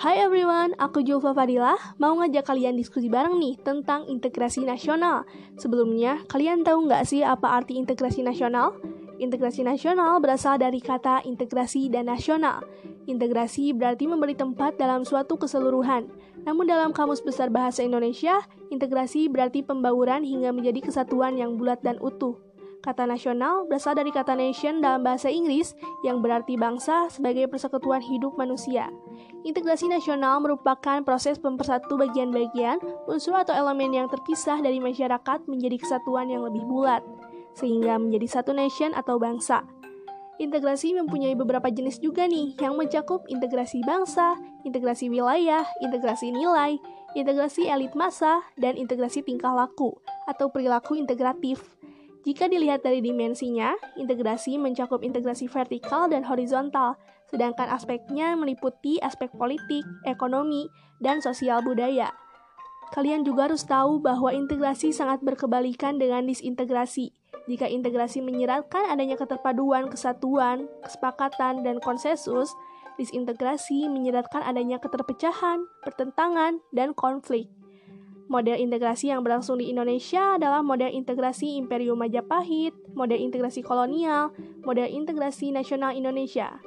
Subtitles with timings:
[0.00, 5.28] Hai everyone, aku Julfa Fadilah, mau ngajak kalian diskusi bareng nih tentang integrasi nasional.
[5.60, 8.80] Sebelumnya, kalian tahu nggak sih apa arti integrasi nasional?
[9.20, 12.64] Integrasi nasional berasal dari kata integrasi dan nasional.
[13.04, 16.08] Integrasi berarti memberi tempat dalam suatu keseluruhan.
[16.48, 18.40] Namun dalam Kamus Besar Bahasa Indonesia,
[18.72, 22.40] integrasi berarti pembauran hingga menjadi kesatuan yang bulat dan utuh.
[22.80, 28.40] Kata nasional berasal dari kata nation dalam bahasa Inggris yang berarti bangsa sebagai persekutuan hidup
[28.40, 28.88] manusia.
[29.44, 36.32] Integrasi nasional merupakan proses pempersatu bagian-bagian, unsur atau elemen yang terpisah dari masyarakat menjadi kesatuan
[36.32, 37.04] yang lebih bulat,
[37.52, 39.60] sehingga menjadi satu nation atau bangsa.
[40.40, 46.80] Integrasi mempunyai beberapa jenis juga nih, yang mencakup integrasi bangsa, integrasi wilayah, integrasi nilai,
[47.12, 51.79] integrasi elit massa, dan integrasi tingkah laku atau perilaku integratif.
[52.20, 57.00] Jika dilihat dari dimensinya, integrasi mencakup integrasi vertikal dan horizontal,
[57.32, 60.68] sedangkan aspeknya meliputi aspek politik, ekonomi,
[61.00, 62.12] dan sosial budaya.
[62.90, 67.14] Kalian juga harus tahu bahwa integrasi sangat berkebalikan dengan disintegrasi.
[67.48, 72.52] Jika integrasi menyeratkan adanya keterpaduan, kesatuan, kesepakatan, dan konsensus,
[73.00, 77.48] disintegrasi menyeratkan adanya keterpecahan, pertentangan, dan konflik.
[78.30, 84.30] Model integrasi yang berlangsung di Indonesia adalah model integrasi Imperium Majapahit, model integrasi kolonial,
[84.62, 86.62] model integrasi nasional Indonesia.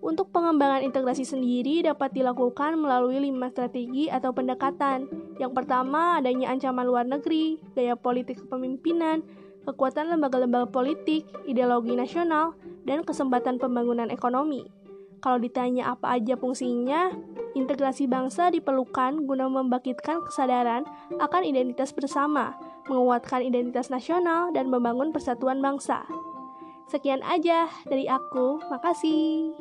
[0.00, 5.04] Untuk pengembangan integrasi sendiri dapat dilakukan melalui lima strategi atau pendekatan.
[5.36, 9.20] Yang pertama, adanya ancaman luar negeri, gaya politik kepemimpinan,
[9.68, 12.56] kekuatan lembaga-lembaga politik, ideologi nasional,
[12.88, 14.83] dan kesempatan pembangunan ekonomi.
[15.24, 17.08] Kalau ditanya apa aja fungsinya,
[17.56, 20.84] integrasi bangsa diperlukan guna membangkitkan kesadaran
[21.16, 22.52] akan identitas bersama,
[22.92, 26.04] menguatkan identitas nasional, dan membangun persatuan bangsa.
[26.92, 29.56] Sekian aja dari aku, makasih.